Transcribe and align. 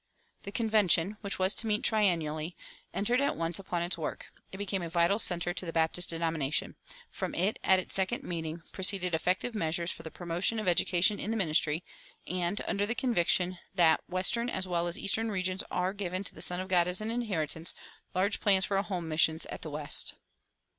The 0.41 0.51
Convention, 0.51 1.17
which 1.21 1.37
was 1.37 1.53
to 1.53 1.67
meet 1.67 1.83
triennially, 1.83 2.55
entered 2.91 3.21
at 3.21 3.35
once 3.35 3.59
upon 3.59 3.83
its 3.83 3.99
work. 3.99 4.31
It 4.51 4.57
became 4.57 4.81
a 4.81 4.89
vital 4.89 5.19
center 5.19 5.53
to 5.53 5.63
the 5.63 5.71
Baptist 5.71 6.09
denomination. 6.09 6.75
From 7.11 7.35
it, 7.35 7.59
at 7.63 7.77
its 7.77 7.93
second 7.93 8.23
meeting, 8.23 8.63
proceeded 8.71 9.13
effective 9.13 9.53
measures 9.53 9.91
for 9.91 10.01
the 10.01 10.09
promotion 10.09 10.59
of 10.59 10.67
education 10.67 11.19
in 11.19 11.29
the 11.29 11.37
ministry, 11.37 11.83
and, 12.25 12.59
under 12.67 12.87
the 12.87 12.95
conviction 12.95 13.59
that 13.75 14.01
"western 14.09 14.49
as 14.49 14.67
well 14.67 14.87
as 14.87 14.97
eastern 14.97 15.29
regions 15.29 15.63
are 15.69 15.93
given 15.93 16.23
to 16.23 16.33
the 16.33 16.41
Son 16.41 16.59
of 16.59 16.67
God 16.67 16.87
as 16.87 16.99
an 16.99 17.11
inheritance," 17.11 17.75
large 18.15 18.39
plans 18.41 18.65
for 18.65 18.81
home 18.81 19.07
missions 19.07 19.45
at 19.51 19.61
the 19.61 19.69
West. 19.69 20.15